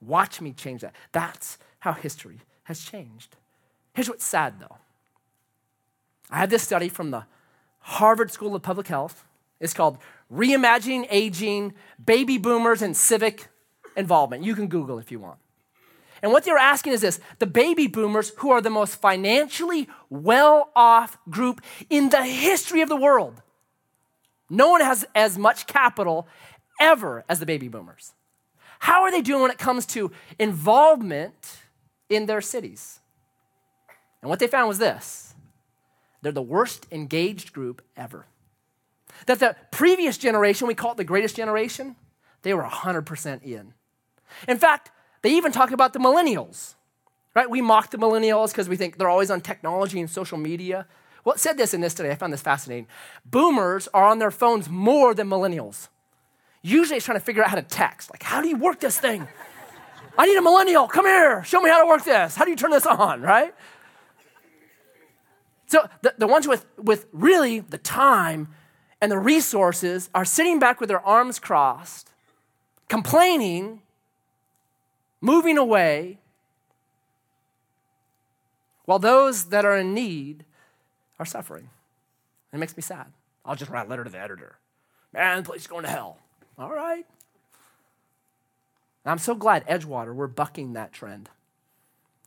[0.01, 0.95] Watch me change that.
[1.13, 3.37] That's how history has changed.
[3.97, 4.77] Here's what's sad though.
[6.31, 7.25] I had this study from the
[7.81, 9.25] Harvard School of Public Health.
[9.59, 9.97] It's called
[10.31, 11.73] Reimagining Aging,
[12.05, 13.49] Baby Boomers, and Civic
[13.97, 14.45] Involvement.
[14.45, 15.39] You can Google if you want.
[16.21, 20.71] And what they're asking is this the baby boomers, who are the most financially well
[20.77, 23.41] off group in the history of the world,
[24.51, 26.29] no one has as much capital
[26.79, 28.13] ever as the baby boomers.
[28.81, 31.61] How are they doing when it comes to involvement
[32.11, 33.01] in their cities?
[34.27, 35.37] And what they found was this
[36.21, 38.27] they're the worst engaged group ever.
[39.27, 41.95] That the previous generation, we call it the greatest generation,
[42.43, 43.73] they were 100% in.
[44.49, 44.91] In fact,
[45.23, 46.75] they even talk about the millennials,
[47.37, 47.49] right?
[47.49, 50.89] We mock the millennials because we think they're always on technology and social media.
[51.25, 52.11] Well, it said this in this today.
[52.11, 52.89] I found this fascinating.
[53.25, 55.87] Boomers are on their phones more than millennials.
[56.63, 58.11] Usually it's trying to figure out how to text.
[58.11, 59.29] Like, how do you work this thing?
[60.19, 60.89] I need a millennial.
[60.89, 61.45] Come here.
[61.45, 62.35] Show me how to work this.
[62.35, 63.55] How do you turn this on, right?
[65.67, 68.49] So the, the ones with, with really the time
[69.01, 72.11] and the resources are sitting back with their arms crossed,
[72.89, 73.83] complaining,
[75.21, 76.19] moving away,
[78.85, 80.45] while those that are in need
[81.19, 81.71] are suffering.
[82.53, 83.07] It makes me sad.
[83.45, 84.57] I'll just write a letter to the editor.
[85.13, 86.19] Man, the place is going to hell.
[86.59, 87.05] All right.
[89.05, 91.29] And I'm so glad Edgewater, we're bucking that trend.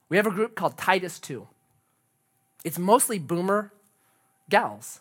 [0.08, 1.47] We have a group called Titus 2.
[2.63, 3.71] It's mostly boomer
[4.49, 4.99] gals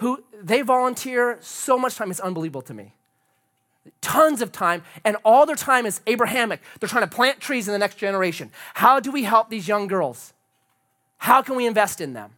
[0.00, 2.94] who they volunteer so much time, it's unbelievable to me.
[4.00, 6.62] Tons of time, and all their time is Abrahamic.
[6.78, 8.50] They're trying to plant trees in the next generation.
[8.72, 10.32] How do we help these young girls?
[11.18, 12.30] How can we invest in them?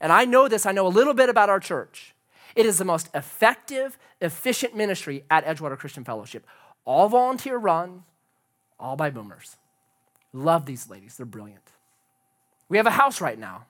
[0.00, 2.14] And I know this, I know a little bit about our church.
[2.54, 6.46] It is the most effective, efficient ministry at Edgewater Christian Fellowship.
[6.84, 8.04] All volunteer run,
[8.78, 9.56] all by boomers.
[10.32, 11.71] Love these ladies, they're brilliant.
[12.72, 13.66] We have a house right now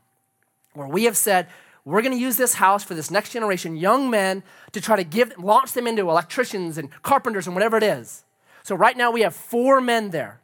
[0.75, 1.49] where we have said,
[1.85, 5.03] we're going to use this house for this next generation, young men, to try to
[5.03, 8.23] give, launch them into electricians and carpenters and whatever it is.
[8.63, 10.41] So right now we have four men there.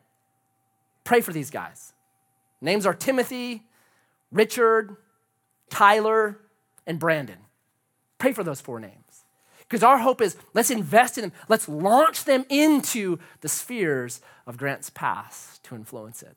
[1.05, 1.92] Pray for these guys.
[2.61, 3.62] Names are Timothy,
[4.33, 4.97] Richard,
[5.71, 6.40] Tyler,
[6.85, 7.38] and Brandon.
[8.18, 9.25] Pray for those four names.
[9.61, 14.57] Because our hope is let's invest in them, let's launch them into the spheres of
[14.57, 16.37] Grants Pass to influence it.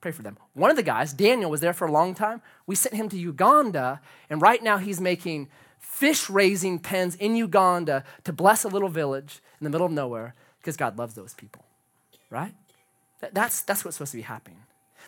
[0.00, 0.38] Pray for them.
[0.54, 2.40] One of the guys, Daniel, was there for a long time.
[2.66, 8.04] We sent him to Uganda, and right now he's making fish raising pens in Uganda
[8.24, 11.64] to bless a little village in the middle of nowhere because God loves those people,
[12.30, 12.54] right?
[13.32, 14.58] That's, that's what's supposed to be happening.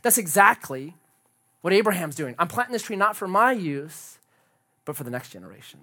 [0.03, 0.96] That's exactly
[1.61, 2.35] what Abraham's doing.
[2.38, 4.18] I'm planting this tree not for my use,
[4.85, 5.81] but for the next generation.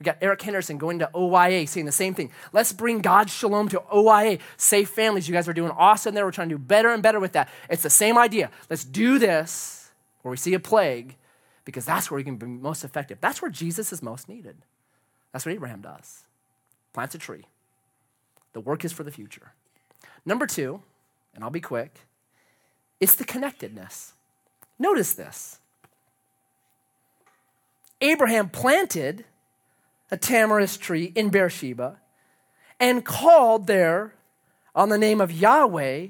[0.00, 2.32] We got Eric Henderson going to OYA saying the same thing.
[2.54, 4.38] Let's bring God's shalom to OYA.
[4.56, 5.28] Safe families.
[5.28, 6.24] You guys are doing awesome there.
[6.24, 7.50] We're trying to do better and better with that.
[7.68, 8.50] It's the same idea.
[8.70, 9.90] Let's do this
[10.22, 11.16] where we see a plague
[11.66, 13.18] because that's where we can be most effective.
[13.20, 14.56] That's where Jesus is most needed.
[15.32, 16.24] That's what Abraham does.
[16.94, 17.44] Plants a tree.
[18.54, 19.52] The work is for the future.
[20.24, 20.82] Number two,
[21.34, 22.00] and I'll be quick,
[23.00, 24.14] it's the connectedness.
[24.78, 25.58] Notice this.
[28.00, 29.26] Abraham planted
[30.10, 31.98] a tamarisk tree in Beersheba
[32.78, 34.14] and called there
[34.74, 36.08] on the name of Yahweh,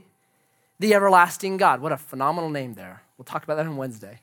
[0.79, 1.81] the everlasting God.
[1.81, 3.03] What a phenomenal name there.
[3.19, 4.21] We'll talk about that on Wednesday.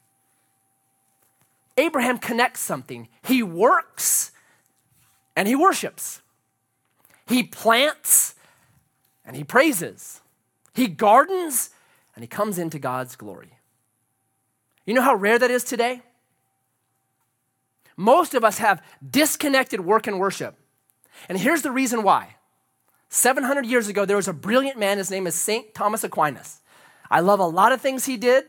[1.78, 3.08] Abraham connects something.
[3.24, 4.32] He works
[5.36, 6.22] and he worships.
[7.28, 8.34] He plants
[9.26, 10.22] and he praises.
[10.74, 11.70] He gardens
[12.16, 13.60] and he comes into God's glory.
[14.86, 16.02] You know how rare that is today?
[17.98, 20.56] Most of us have disconnected work and worship.
[21.28, 22.36] And here's the reason why.
[23.10, 25.00] 700 years ago, there was a brilliant man.
[25.00, 25.74] His name is St.
[25.74, 26.62] Thomas Aquinas.
[27.10, 28.46] I love a lot of things he did.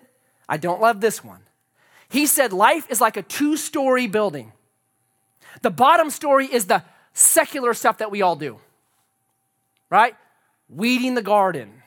[0.49, 1.41] I don't love this one.
[2.09, 4.53] He said life is like a two story building.
[5.63, 6.83] The bottom story is the
[7.13, 8.59] secular stuff that we all do,
[9.91, 10.15] right?
[10.69, 11.83] Weeding the garden,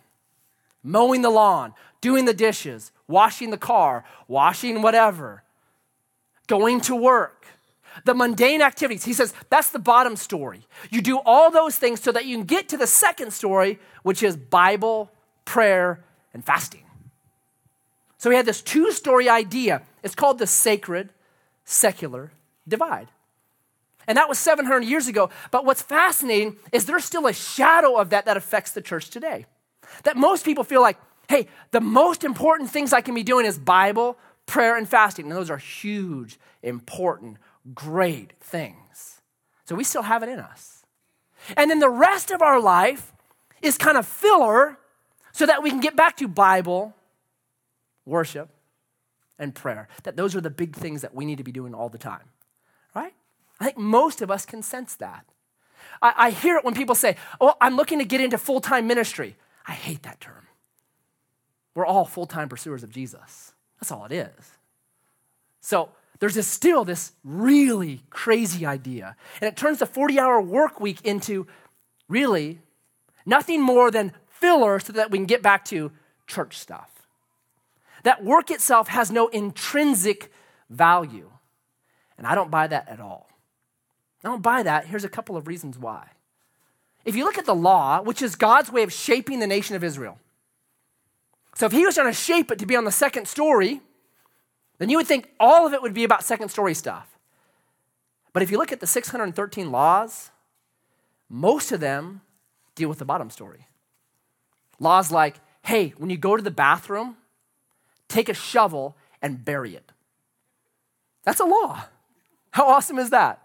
[0.83, 5.43] mowing the lawn, doing the dishes, washing the car, washing whatever,
[6.51, 7.45] going to work
[8.03, 9.05] the mundane activities.
[9.05, 10.67] He says that's the bottom story.
[10.89, 14.21] You do all those things so that you can get to the second story, which
[14.21, 15.09] is Bible,
[15.45, 16.83] prayer, and fasting.
[18.17, 19.81] So he had this two story idea.
[20.03, 21.09] It's called the sacred
[21.63, 22.33] secular
[22.67, 23.07] divide.
[24.05, 25.29] And that was 700 years ago.
[25.51, 29.45] But what's fascinating is there's still a shadow of that that affects the church today.
[30.03, 30.97] That most people feel like,
[31.29, 34.17] hey, the most important things I can be doing is Bible,
[34.51, 35.25] prayer, and fasting.
[35.25, 37.37] And those are huge, important
[37.73, 39.21] great things.
[39.65, 40.83] So we still have it in us.
[41.55, 43.13] And then the rest of our life
[43.61, 44.77] is kind of filler
[45.31, 46.93] so that we can get back to Bible,
[48.05, 48.49] worship,
[49.39, 49.87] and prayer.
[50.03, 52.29] That those are the big things that we need to be doing all the time,
[52.93, 53.13] right?
[53.59, 55.25] I think most of us can sense that.
[56.01, 58.85] I, I hear it when people say, Oh, I'm looking to get into full time
[58.85, 59.35] ministry.
[59.65, 60.47] I hate that term.
[61.73, 63.50] We're all full time pursuers of Jesus.
[63.81, 64.51] That's all it is.
[65.59, 65.89] So
[66.19, 69.15] there's this, still this really crazy idea.
[69.41, 71.47] And it turns the 40 hour work week into
[72.07, 72.59] really
[73.25, 75.91] nothing more than filler so that we can get back to
[76.27, 76.89] church stuff.
[78.03, 80.31] That work itself has no intrinsic
[80.69, 81.29] value.
[82.17, 83.29] And I don't buy that at all.
[84.23, 84.85] I don't buy that.
[84.85, 86.07] Here's a couple of reasons why.
[87.03, 89.83] If you look at the law, which is God's way of shaping the nation of
[89.83, 90.19] Israel,
[91.55, 93.81] so if he was trying to shape it to be on the second story,
[94.77, 97.07] then you would think all of it would be about second story stuff.
[98.33, 100.31] But if you look at the 613 laws,
[101.29, 102.21] most of them
[102.75, 103.67] deal with the bottom story.
[104.79, 107.17] Laws like, hey, when you go to the bathroom,
[108.07, 109.91] take a shovel and bury it.
[111.23, 111.83] That's a law.
[112.51, 113.41] How awesome is that?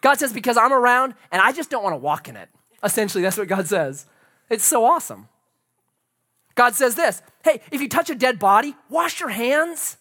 [0.00, 2.48] God says, because I'm around and I just don't want to walk in it.
[2.82, 4.06] Essentially, that's what God says.
[4.48, 5.28] It's so awesome.
[6.54, 9.96] God says this hey, if you touch a dead body, wash your hands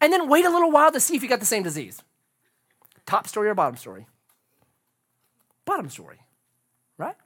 [0.00, 2.02] and then wait a little while to see if you got the same disease.
[3.06, 4.06] Top story or bottom story?
[5.64, 6.18] Bottom story,
[6.98, 7.16] right?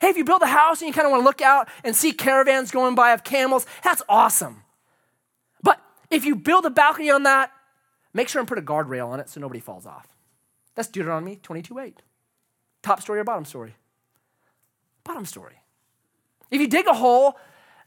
[0.00, 1.94] Hey, if you build a house and you kind of want to look out and
[1.94, 4.62] see caravans going by of camels, that's awesome.
[5.62, 5.80] But
[6.10, 7.52] if you build a balcony on that,
[8.12, 10.08] make sure and put a guardrail on it so nobody falls off.
[10.74, 12.02] That's Deuteronomy 22 8.
[12.82, 13.76] Top story or bottom story?
[15.04, 15.60] Bottom story.
[16.54, 17.36] If you dig a hole,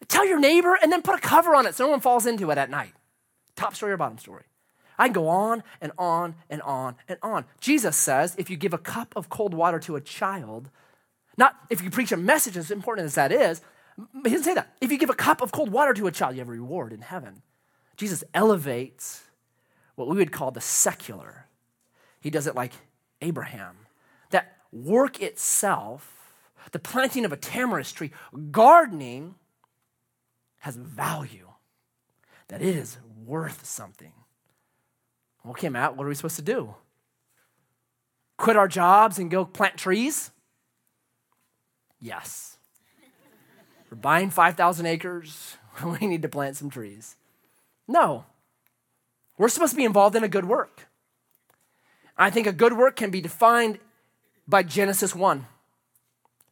[0.10, 2.52] tell your neighbor and then put a cover on it so no one falls into
[2.52, 2.92] it at night.
[3.56, 4.44] Top story or bottom story?
[5.00, 7.46] I can go on and on and on and on.
[7.62, 10.70] Jesus says if you give a cup of cold water to a child,
[11.38, 13.62] not if you preach a message as important as that is,
[14.22, 14.76] he didn't say that.
[14.82, 16.92] If you give a cup of cold water to a child, you have a reward
[16.92, 17.44] in heaven.
[17.96, 19.24] Jesus elevates
[19.96, 21.46] what we would call the secular.
[22.20, 22.74] He does it like
[23.22, 23.78] Abraham.
[24.32, 26.17] That work itself
[26.72, 28.12] the planting of a tamarisk tree,
[28.52, 29.36] gardening
[30.60, 31.48] has value,
[32.48, 34.14] that it is worth something.
[35.50, 36.76] Okay, Matt, what are we supposed to do?
[38.38, 40.32] Quit our jobs and go plant trees?
[42.00, 42.58] Yes.
[43.90, 45.58] We're buying 5,000 acres.
[45.86, 47.18] We need to plant some trees.
[47.88, 48.26] No.
[49.38, 50.88] We're supposed to be involved in a good work.
[52.18, 53.78] I think a good work can be defined
[54.48, 55.46] by Genesis 1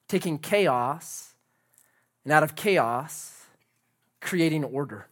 [0.08, 1.34] taking chaos
[2.24, 3.46] and out of chaos,
[4.22, 5.08] creating order.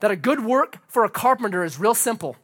[0.00, 2.36] That a good work for a carpenter is real simple.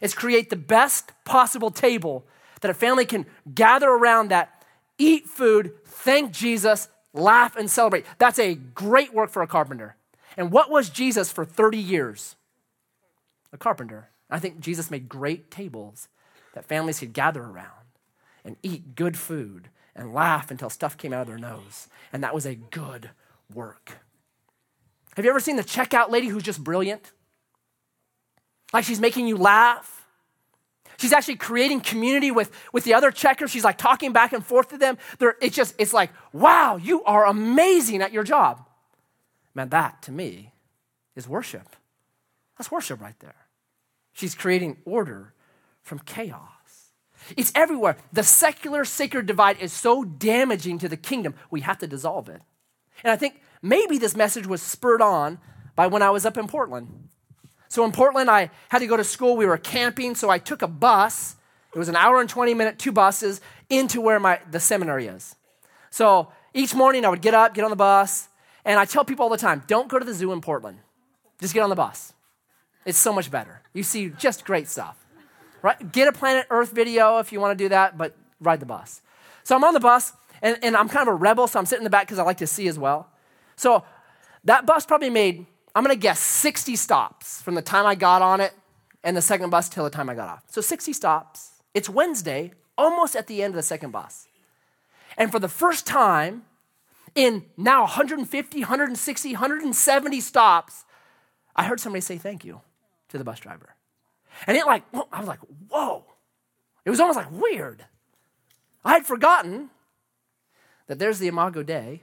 [0.00, 2.24] It's create the best possible table
[2.60, 4.64] that a family can gather around that,
[4.98, 8.04] eat food, thank Jesus, laugh, and celebrate.
[8.18, 9.96] That's a great work for a carpenter.
[10.36, 12.36] And what was Jesus for 30 years?
[13.52, 14.10] A carpenter.
[14.30, 16.08] I think Jesus made great tables
[16.54, 17.79] that families could gather around
[18.50, 21.88] and eat good food and laugh until stuff came out of their nose.
[22.12, 23.10] And that was a good
[23.54, 23.98] work.
[25.14, 27.12] Have you ever seen the checkout lady who's just brilliant?
[28.72, 30.04] Like she's making you laugh.
[30.98, 33.50] She's actually creating community with, with the other checkers.
[33.50, 34.98] She's like talking back and forth to them.
[35.18, 38.66] They're, it's just, it's like, wow, you are amazing at your job.
[39.54, 40.52] Man, that to me
[41.14, 41.76] is worship.
[42.58, 43.46] That's worship right there.
[44.12, 45.34] She's creating order
[45.82, 46.49] from chaos.
[47.36, 47.96] It's everywhere.
[48.12, 52.42] The secular sacred divide is so damaging to the kingdom, we have to dissolve it.
[53.04, 55.38] And I think maybe this message was spurred on
[55.76, 57.08] by when I was up in Portland.
[57.68, 59.36] So in Portland, I had to go to school.
[59.36, 61.36] We were camping, so I took a bus.
[61.74, 65.36] It was an hour and 20 minute, two buses into where my, the seminary is.
[65.90, 68.28] So each morning I would get up, get on the bus,
[68.64, 70.78] and I tell people all the time don't go to the zoo in Portland.
[71.40, 72.12] Just get on the bus.
[72.84, 73.62] It's so much better.
[73.72, 74.96] You see just great stuff.
[75.62, 75.92] Right?
[75.92, 79.02] Get a Planet Earth video if you want to do that, but ride the bus.
[79.44, 81.80] So I'm on the bus, and, and I'm kind of a rebel, so I'm sitting
[81.80, 83.08] in the back because I like to see as well.
[83.56, 83.84] So
[84.44, 88.22] that bus probably made, I'm going to guess, 60 stops from the time I got
[88.22, 88.52] on it
[89.02, 90.44] and the second bus till the time I got off.
[90.48, 91.50] So 60 stops.
[91.74, 94.28] It's Wednesday, almost at the end of the second bus.
[95.16, 96.44] And for the first time
[97.14, 100.84] in now 150, 160, 170 stops,
[101.54, 102.60] I heard somebody say thank you
[103.08, 103.74] to the bus driver.
[104.46, 106.04] And it like, I was like, whoa.
[106.84, 107.84] It was almost like weird.
[108.84, 109.70] I had forgotten
[110.86, 112.02] that there's the Imago Dei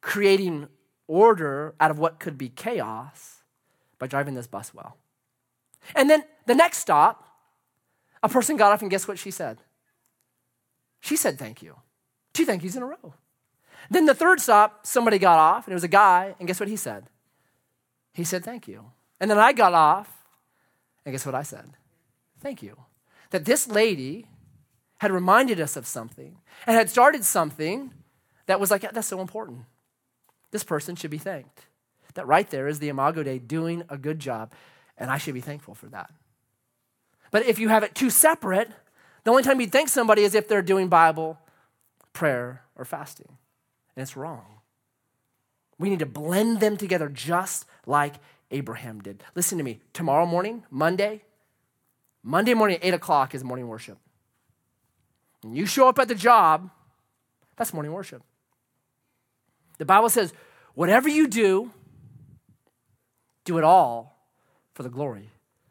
[0.00, 0.68] creating
[1.06, 3.42] order out of what could be chaos
[3.98, 4.96] by driving this bus well.
[5.94, 7.24] And then the next stop,
[8.22, 9.58] a person got off, and guess what she said?
[11.00, 11.76] She said thank you.
[12.32, 13.14] Two thank yous in a row.
[13.90, 16.68] Then the third stop, somebody got off, and it was a guy, and guess what
[16.68, 17.06] he said?
[18.12, 18.92] He said thank you.
[19.20, 20.21] And then I got off,
[21.04, 21.72] and guess what I said?
[22.40, 22.76] Thank you.
[23.30, 24.26] That this lady
[24.98, 27.92] had reminded us of something and had started something
[28.46, 29.60] that was like, that's so important.
[30.50, 31.66] This person should be thanked.
[32.14, 34.52] That right there is the Imago Dei doing a good job,
[34.98, 36.10] and I should be thankful for that.
[37.30, 38.70] But if you have it too separate,
[39.24, 41.38] the only time you thank somebody is if they're doing Bible,
[42.12, 43.38] prayer, or fasting.
[43.96, 44.44] And it's wrong.
[45.78, 48.16] We need to blend them together just like
[48.52, 49.24] Abraham did.
[49.34, 49.80] Listen to me.
[49.92, 51.22] Tomorrow morning, Monday,
[52.22, 53.98] Monday morning at 8 o'clock is morning worship.
[55.42, 56.70] When you show up at the job,
[57.56, 58.22] that's morning worship.
[59.78, 60.32] The Bible says,
[60.74, 61.72] whatever you do,
[63.44, 64.28] do it all
[64.74, 65.30] for the glory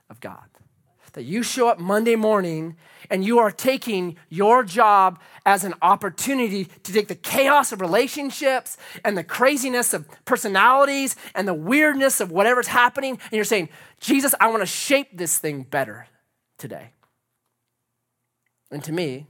[0.10, 0.51] of God.
[1.14, 2.78] That you show up Monday morning
[3.10, 8.78] and you are taking your job as an opportunity to take the chaos of relationships
[9.04, 13.68] and the craziness of personalities and the weirdness of whatever's happening, and you're saying,
[14.00, 16.08] Jesus, I want to shape this thing better
[16.58, 16.92] today.
[18.72, 19.28] And to me,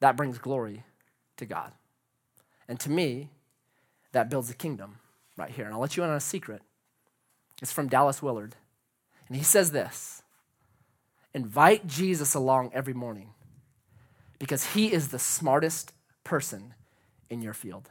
[0.00, 0.82] that brings glory
[1.36, 1.70] to God.
[2.66, 3.30] And to me,
[4.10, 4.98] that builds a kingdom
[5.36, 5.66] right here.
[5.66, 6.62] And I'll let you in on a secret.
[7.62, 8.56] It's from Dallas Willard.
[9.28, 10.23] And he says this
[11.34, 13.30] invite Jesus along every morning
[14.38, 16.74] because he is the smartest person
[17.28, 17.90] in your field.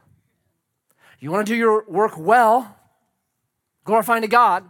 [1.19, 2.77] You want to do your work well,
[3.83, 4.69] glorifying to God,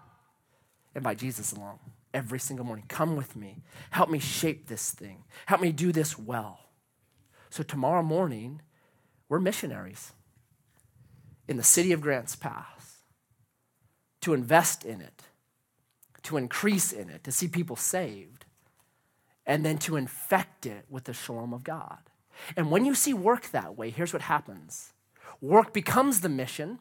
[0.96, 1.80] invite Jesus along
[2.14, 2.86] every single morning.
[2.88, 3.64] Come with me.
[3.90, 5.24] Help me shape this thing.
[5.46, 6.60] Help me do this well.
[7.50, 8.62] So tomorrow morning,
[9.30, 10.12] we're missionaries
[11.48, 12.98] in the city of Grants Pass
[14.22, 15.24] to invest in it,
[16.24, 18.46] to increase in it, to see people saved,
[19.46, 22.00] and then to infect it with the shalom of God.
[22.56, 24.94] And when you see work that way, here's what happens
[25.42, 26.80] work becomes the mission,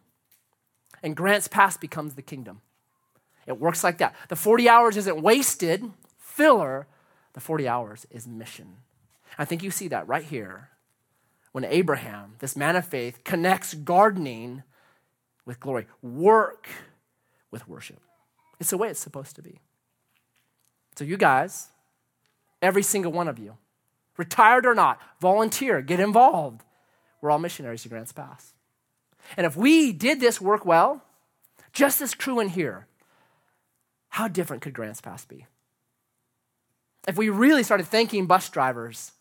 [1.02, 2.60] and Grants Pass becomes the kingdom.
[3.46, 4.14] It works like that.
[4.28, 6.86] The 40 hours isn't wasted, filler.
[7.32, 8.76] The 40 hours is mission.
[9.38, 10.68] I think you see that right here
[11.50, 14.62] when Abraham, this man of faith, connects gardening
[15.44, 16.68] with glory, work
[17.50, 18.00] with worship.
[18.60, 19.60] It's the way it's supposed to be.
[20.96, 21.71] So, you guys,
[22.62, 23.56] every single one of you,
[24.16, 26.62] retired or not, volunteer, get involved.
[27.20, 28.54] We're all missionaries to Grants Pass.
[29.36, 31.02] And if we did this work well,
[31.72, 32.86] just this crew in here,
[34.08, 35.46] how different could Grants Pass be?
[37.06, 39.12] If we really started thanking bus drivers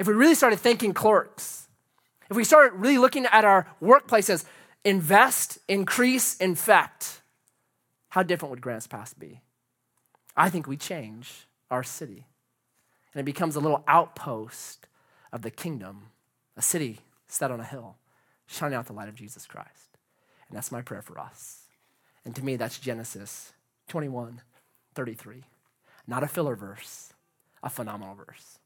[0.00, 1.68] if we really started thinking clerks,
[2.30, 4.46] if we started really looking at our workplaces,
[4.82, 7.20] invest, increase, infect,
[8.08, 9.42] how different would Grants Pass be?
[10.34, 12.26] I think we change our city.
[13.14, 14.86] And it becomes a little outpost
[15.32, 16.10] of the kingdom,
[16.56, 17.96] a city set on a hill,
[18.46, 19.96] shining out the light of Jesus Christ.
[20.48, 21.66] And that's my prayer for us.
[22.24, 23.52] And to me, that's Genesis
[23.88, 24.42] 21
[24.94, 25.44] 33.
[26.06, 27.12] Not a filler verse,
[27.62, 28.58] a phenomenal verse.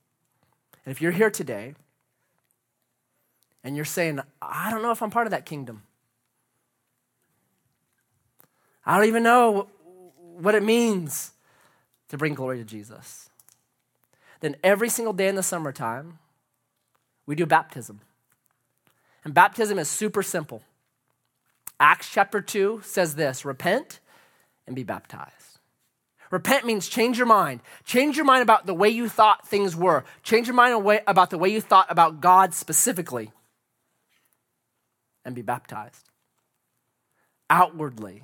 [0.85, 1.75] And if you're here today
[3.63, 5.83] and you're saying, I don't know if I'm part of that kingdom,
[8.87, 9.69] I don't even know
[10.17, 11.34] what it means
[12.15, 13.29] to bring glory to Jesus,
[14.39, 16.21] then every single day in the summertime,
[17.27, 18.01] we do baptism.
[19.25, 20.63] And baptism is super simple.
[21.81, 23.99] Acts chapter 2 says this repent
[24.67, 25.59] and be baptized.
[26.31, 27.61] Repent means change your mind.
[27.85, 30.05] Change your mind about the way you thought things were.
[30.23, 33.33] Change your mind about the way you thought about God specifically.
[35.25, 36.09] And be baptized.
[37.51, 38.23] Outwardly,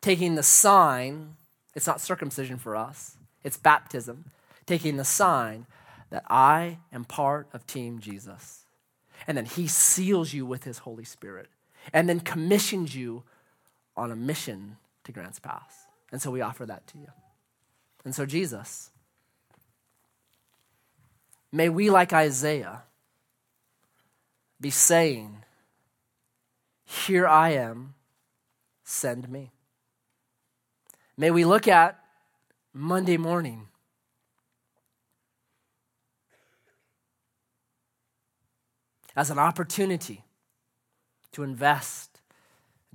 [0.00, 1.36] taking the sign,
[1.74, 4.30] it's not circumcision for us, it's baptism,
[4.66, 5.66] taking the sign
[6.10, 8.64] that I am part of Team Jesus.
[9.26, 11.48] And then He seals you with His Holy Spirit
[11.92, 13.24] and then commissions you
[13.96, 15.86] on a mission to Grants Pass.
[16.10, 17.08] And so we offer that to you.
[18.04, 18.90] And so, Jesus,
[21.50, 22.82] may we, like Isaiah,
[24.60, 25.38] be saying,
[26.84, 27.94] Here I am,
[28.84, 29.53] send me.
[31.16, 31.98] May we look at
[32.72, 33.68] Monday morning.
[39.14, 40.24] As an opportunity
[41.32, 42.20] to invest,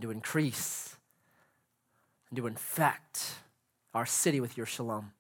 [0.02, 0.98] to increase
[2.30, 3.36] and to infect
[3.94, 5.14] our city with your shalom.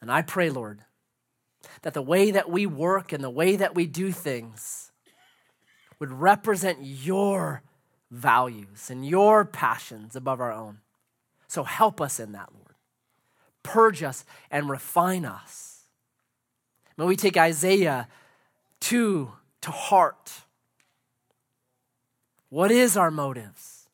[0.00, 0.80] And I pray, Lord,
[1.82, 4.92] that the way that we work and the way that we do things
[5.98, 7.62] would represent your
[8.10, 10.78] values and your passions above our own.
[11.54, 12.74] So help us in that, Lord.
[13.62, 15.84] Purge us and refine us.
[16.96, 18.08] May we take Isaiah
[18.80, 19.30] 2
[19.60, 20.32] to heart.
[22.48, 23.88] What is our motives?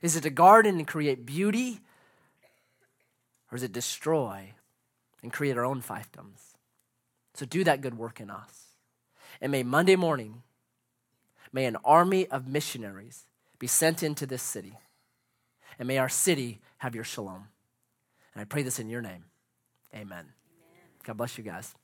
[0.00, 1.80] Is it to garden and create beauty?
[3.50, 4.54] Or is it destroy
[5.22, 6.54] and create our own fiefdoms?
[7.34, 8.68] So do that good work in us.
[9.38, 10.44] And may Monday morning,
[11.52, 13.26] may an army of missionaries
[13.58, 14.78] be sent into this city.
[15.82, 17.48] And may our city have your shalom.
[18.34, 19.24] And I pray this in your name.
[19.92, 20.06] Amen.
[20.12, 20.28] Amen.
[21.02, 21.74] God bless you guys.